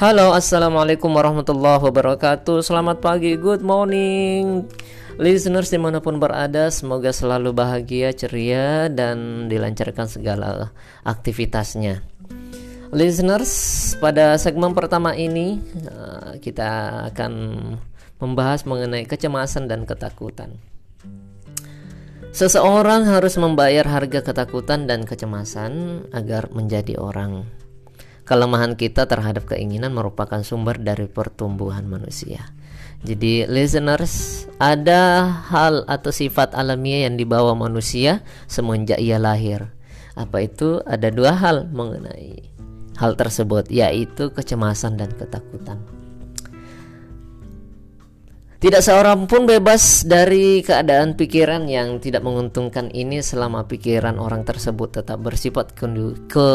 Halo, 0.00 0.32
assalamualaikum 0.32 1.12
warahmatullahi 1.12 1.76
wabarakatuh. 1.76 2.64
Selamat 2.64 3.04
pagi, 3.04 3.36
good 3.36 3.60
morning, 3.60 4.64
listeners 5.20 5.68
di 5.68 5.76
mana 5.76 6.00
pun 6.00 6.16
berada. 6.16 6.72
Semoga 6.72 7.12
selalu 7.12 7.52
bahagia, 7.52 8.08
ceria, 8.16 8.88
dan 8.88 9.44
dilancarkan 9.52 10.08
segala 10.08 10.72
aktivitasnya. 11.04 12.00
Listeners, 12.96 13.52
pada 14.00 14.40
segmen 14.40 14.72
pertama 14.72 15.12
ini 15.12 15.60
eh, 15.84 16.40
kita 16.40 17.04
akan 17.12 17.32
membahas 18.24 18.64
mengenai 18.64 19.04
kecemasan 19.04 19.68
dan 19.68 19.84
ketakutan. 19.84 20.56
Seseorang 22.32 23.04
harus 23.04 23.36
membayar 23.36 23.84
harga 23.84 24.24
ketakutan 24.24 24.88
dan 24.88 25.04
kecemasan 25.04 26.08
agar 26.16 26.48
menjadi 26.56 26.96
orang. 26.96 27.59
Kelemahan 28.30 28.78
kita 28.78 29.10
terhadap 29.10 29.50
keinginan 29.50 29.90
merupakan 29.90 30.38
sumber 30.46 30.78
dari 30.78 31.10
pertumbuhan 31.10 31.90
manusia. 31.90 32.54
Jadi 33.02 33.42
listeners, 33.50 34.46
ada 34.62 35.26
hal 35.50 35.82
atau 35.90 36.14
sifat 36.14 36.54
alamiah 36.54 37.10
yang 37.10 37.18
dibawa 37.18 37.58
manusia 37.58 38.22
semenjak 38.46 39.02
ia 39.02 39.18
lahir. 39.18 39.74
Apa 40.14 40.46
itu? 40.46 40.78
Ada 40.86 41.10
dua 41.10 41.34
hal 41.34 41.74
mengenai 41.74 42.46
hal 43.02 43.18
tersebut, 43.18 43.66
yaitu 43.66 44.30
kecemasan 44.30 44.94
dan 44.94 45.10
ketakutan. 45.18 45.82
Tidak 48.60 48.84
seorang 48.84 49.26
pun 49.26 49.48
bebas 49.48 50.04
dari 50.04 50.62
keadaan 50.62 51.18
pikiran 51.18 51.66
yang 51.66 51.98
tidak 51.98 52.22
menguntungkan 52.22 52.94
ini 52.94 53.24
selama 53.26 53.66
pikiran 53.66 54.20
orang 54.22 54.46
tersebut 54.46 55.00
tetap 55.00 55.18
bersifat 55.18 55.72
ke, 55.72 55.88
ke 56.28 56.48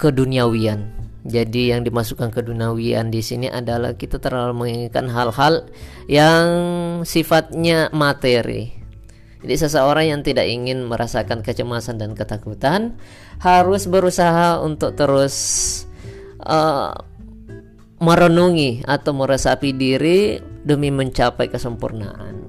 keduniawian. 0.00 0.96
Jadi 1.20 1.76
yang 1.76 1.84
dimasukkan 1.84 2.32
ke 2.32 2.40
duniawian 2.40 3.12
di 3.12 3.20
sini 3.20 3.52
adalah 3.52 3.92
kita 3.92 4.16
terlalu 4.16 4.64
menginginkan 4.64 5.12
hal-hal 5.12 5.68
yang 6.08 6.48
sifatnya 7.04 7.92
materi. 7.92 8.72
Jadi 9.44 9.54
seseorang 9.56 10.16
yang 10.16 10.20
tidak 10.24 10.48
ingin 10.48 10.88
merasakan 10.88 11.44
kecemasan 11.44 12.00
dan 12.00 12.16
ketakutan 12.16 12.96
harus 13.40 13.84
berusaha 13.84 14.64
untuk 14.64 14.96
terus 14.96 15.36
uh, 16.44 16.92
merenungi 18.00 18.88
atau 18.88 19.12
meresapi 19.12 19.76
diri 19.76 20.40
demi 20.64 20.88
mencapai 20.88 21.52
kesempurnaan. 21.52 22.39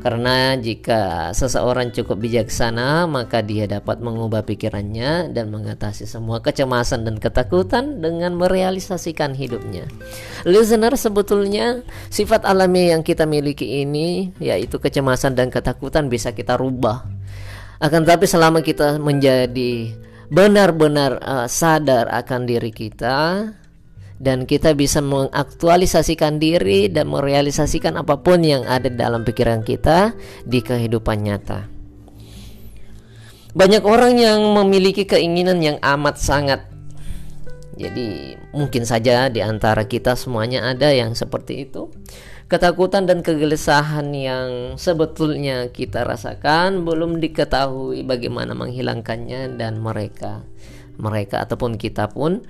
Karena 0.00 0.52
jika 0.60 1.32
seseorang 1.32 1.88
cukup 1.94 2.20
bijaksana, 2.24 3.08
maka 3.08 3.40
dia 3.40 3.64
dapat 3.64 4.04
mengubah 4.04 4.44
pikirannya 4.44 5.32
dan 5.32 5.48
mengatasi 5.48 6.04
semua 6.04 6.44
kecemasan 6.44 7.08
dan 7.08 7.16
ketakutan 7.16 8.04
dengan 8.04 8.36
merealisasikan 8.36 9.32
hidupnya. 9.32 9.88
Listener, 10.44 10.92
sebetulnya 11.00 11.80
sifat 12.12 12.44
alami 12.44 12.92
yang 12.92 13.00
kita 13.00 13.24
miliki 13.24 13.80
ini, 13.80 14.28
yaitu 14.44 14.76
kecemasan 14.76 15.38
dan 15.38 15.48
ketakutan, 15.48 16.12
bisa 16.12 16.36
kita 16.36 16.60
rubah. 16.60 17.08
Akan 17.80 18.04
tetapi 18.04 18.28
selama 18.28 18.60
kita 18.60 19.00
menjadi 19.00 19.92
benar-benar 20.28 21.20
uh, 21.24 21.48
sadar 21.48 22.12
akan 22.12 22.44
diri 22.44 22.72
kita, 22.72 23.48
dan 24.22 24.46
kita 24.46 24.72
bisa 24.78 25.02
mengaktualisasikan 25.02 26.38
diri 26.38 26.86
dan 26.86 27.10
merealisasikan 27.10 27.98
apa 27.98 28.22
pun 28.22 28.42
yang 28.42 28.62
ada 28.64 28.86
dalam 28.90 29.26
pikiran 29.26 29.66
kita 29.66 30.14
di 30.46 30.62
kehidupan 30.62 31.18
nyata. 31.24 31.66
Banyak 33.54 33.86
orang 33.86 34.18
yang 34.18 34.40
memiliki 34.54 35.06
keinginan 35.06 35.62
yang 35.62 35.78
amat 35.78 36.18
sangat 36.18 36.74
jadi 37.74 38.38
mungkin 38.54 38.86
saja 38.86 39.26
di 39.26 39.42
antara 39.42 39.90
kita 39.90 40.14
semuanya 40.14 40.70
ada 40.70 40.94
yang 40.94 41.18
seperti 41.18 41.66
itu. 41.66 41.90
Ketakutan 42.46 43.08
dan 43.08 43.24
kegelisahan 43.24 44.14
yang 44.14 44.76
sebetulnya 44.78 45.72
kita 45.74 46.06
rasakan 46.06 46.86
belum 46.86 47.18
diketahui 47.18 48.04
bagaimana 48.04 48.52
menghilangkannya 48.52 49.58
dan 49.58 49.80
mereka 49.80 50.44
mereka 50.94 51.42
ataupun 51.42 51.74
kita 51.74 52.12
pun 52.12 52.46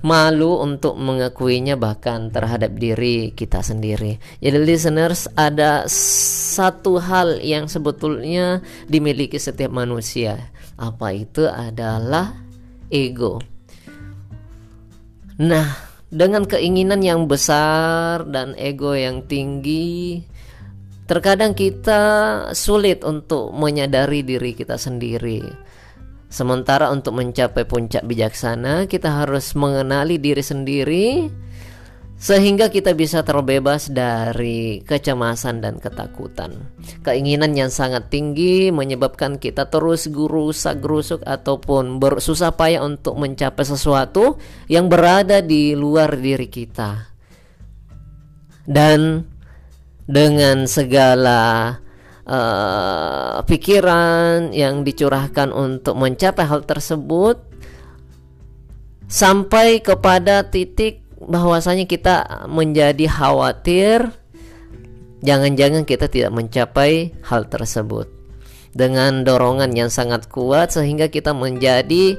malu 0.00 0.60
untuk 0.64 0.96
mengakuinya 0.96 1.76
bahkan 1.76 2.32
terhadap 2.32 2.72
diri 2.76 3.36
kita 3.36 3.60
sendiri. 3.60 4.16
Jadi 4.40 4.58
listeners 4.60 5.28
ada 5.36 5.84
satu 5.90 6.96
hal 6.96 7.40
yang 7.44 7.68
sebetulnya 7.68 8.64
dimiliki 8.88 9.36
setiap 9.36 9.72
manusia. 9.72 10.50
Apa 10.80 11.12
itu 11.12 11.44
adalah 11.44 12.32
ego. 12.88 13.44
Nah, 15.40 15.68
dengan 16.08 16.48
keinginan 16.48 17.04
yang 17.04 17.28
besar 17.28 18.24
dan 18.28 18.56
ego 18.56 18.96
yang 18.96 19.24
tinggi, 19.28 20.24
terkadang 21.04 21.52
kita 21.52 22.02
sulit 22.56 23.04
untuk 23.04 23.52
menyadari 23.52 24.24
diri 24.24 24.56
kita 24.56 24.80
sendiri 24.80 25.70
Sementara 26.30 26.94
untuk 26.94 27.18
mencapai 27.18 27.66
puncak 27.66 28.06
bijaksana, 28.06 28.86
kita 28.86 29.26
harus 29.26 29.50
mengenali 29.58 30.14
diri 30.14 30.40
sendiri 30.46 31.06
sehingga 32.20 32.70
kita 32.70 32.92
bisa 32.94 33.26
terbebas 33.26 33.90
dari 33.90 34.84
kecemasan 34.86 35.58
dan 35.64 35.82
ketakutan. 35.82 36.70
Keinginan 37.02 37.56
yang 37.58 37.72
sangat 37.72 38.12
tinggi 38.12 38.70
menyebabkan 38.70 39.42
kita 39.42 39.72
terus 39.72 40.06
gurusak 40.06 40.78
gerusuk 40.84 41.24
ataupun 41.26 41.98
bersusah 41.98 42.54
payah 42.54 42.84
untuk 42.84 43.18
mencapai 43.18 43.64
sesuatu 43.66 44.38
yang 44.70 44.92
berada 44.92 45.42
di 45.42 45.74
luar 45.74 46.14
diri 46.14 46.46
kita. 46.46 47.10
Dan 48.68 49.26
dengan 50.04 50.68
segala 50.68 51.74
uh, 52.30 53.42
pikiran 53.44 54.54
yang 54.54 54.86
dicurahkan 54.86 55.50
untuk 55.50 55.98
mencapai 55.98 56.46
hal 56.46 56.62
tersebut 56.62 57.42
sampai 59.10 59.82
kepada 59.82 60.46
titik 60.46 61.02
bahwasanya 61.18 61.84
kita 61.90 62.46
menjadi 62.46 63.10
khawatir 63.10 64.14
jangan-jangan 65.26 65.82
kita 65.84 66.06
tidak 66.06 66.32
mencapai 66.32 67.12
hal 67.26 67.50
tersebut. 67.50 68.06
Dengan 68.70 69.26
dorongan 69.26 69.74
yang 69.74 69.90
sangat 69.90 70.30
kuat 70.30 70.70
sehingga 70.70 71.10
kita 71.10 71.34
menjadi 71.34 72.14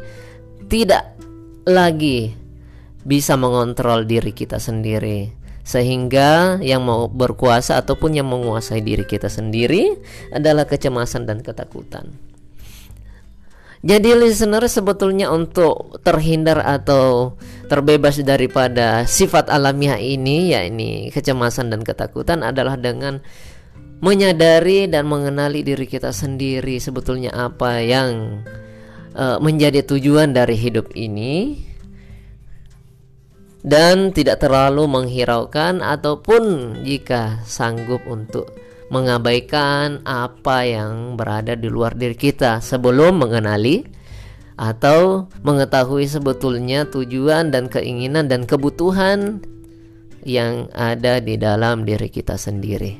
tidak 0.68 1.16
lagi 1.64 2.36
bisa 3.08 3.40
mengontrol 3.40 4.04
diri 4.04 4.36
kita 4.36 4.60
sendiri 4.60 5.41
sehingga 5.62 6.58
yang 6.62 6.86
mau 6.86 7.06
berkuasa 7.06 7.78
ataupun 7.82 8.18
yang 8.18 8.28
menguasai 8.30 8.82
diri 8.82 9.06
kita 9.06 9.30
sendiri 9.30 9.98
adalah 10.34 10.66
kecemasan 10.66 11.30
dan 11.30 11.46
ketakutan. 11.46 12.12
Jadi 13.82 14.14
listener 14.14 14.62
sebetulnya 14.70 15.34
untuk 15.34 15.98
terhindar 16.06 16.62
atau 16.62 17.34
terbebas 17.66 18.22
daripada 18.22 19.10
sifat 19.10 19.50
alamiah 19.50 19.98
ini 19.98 20.54
ya 20.54 20.62
ini 20.62 21.10
kecemasan 21.10 21.74
dan 21.74 21.82
ketakutan 21.82 22.46
adalah 22.46 22.78
dengan 22.78 23.26
menyadari 24.06 24.86
dan 24.86 25.10
mengenali 25.10 25.66
diri 25.66 25.90
kita 25.90 26.14
sendiri 26.14 26.78
sebetulnya 26.78 27.34
apa 27.34 27.82
yang 27.82 28.46
uh, 29.18 29.42
menjadi 29.42 29.82
tujuan 29.82 30.30
dari 30.30 30.58
hidup 30.58 30.94
ini 30.94 31.58
dan 33.62 34.10
tidak 34.10 34.42
terlalu 34.42 34.90
menghiraukan 34.90 35.86
ataupun 35.86 36.76
jika 36.82 37.42
sanggup 37.46 38.02
untuk 38.10 38.50
mengabaikan 38.92 40.04
apa 40.04 40.68
yang 40.68 41.16
berada 41.16 41.56
di 41.56 41.72
luar 41.72 41.96
diri 41.96 42.18
kita 42.18 42.60
sebelum 42.60 43.24
mengenali 43.24 43.88
atau 44.60 45.32
mengetahui 45.42 46.06
sebetulnya 46.06 46.86
tujuan 46.92 47.50
dan 47.50 47.72
keinginan 47.72 48.28
dan 48.28 48.44
kebutuhan 48.44 49.42
yang 50.22 50.70
ada 50.76 51.18
di 51.18 51.40
dalam 51.40 51.82
diri 51.88 52.12
kita 52.12 52.38
sendiri. 52.38 53.00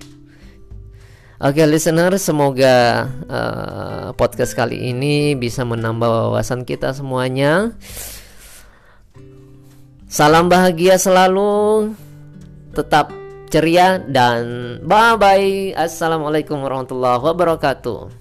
Oke, 1.42 1.66
listener, 1.66 2.22
semoga 2.22 3.10
uh, 3.26 4.08
podcast 4.14 4.54
kali 4.54 4.94
ini 4.94 5.34
bisa 5.34 5.66
menambah 5.66 6.30
wawasan 6.30 6.70
kita 6.70 6.94
semuanya. 6.94 7.74
Salam 10.12 10.52
bahagia 10.52 11.00
selalu, 11.00 11.96
tetap 12.76 13.16
ceria 13.48 13.96
dan 13.96 14.76
bye 14.84 15.16
bye. 15.16 15.72
Assalamualaikum 15.72 16.60
warahmatullahi 16.60 17.24
wabarakatuh. 17.24 18.21